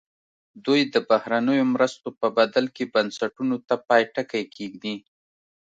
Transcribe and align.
دوی 0.65 0.81
د 0.93 0.95
بهرنیو 1.09 1.69
مرستو 1.73 2.09
په 2.19 2.27
بدل 2.37 2.65
کې 2.75 2.83
بنسټونو 2.93 3.55
ته 3.67 3.75
پای 3.87 4.03
ټکی 4.13 4.43
کېږدي. 4.55 4.95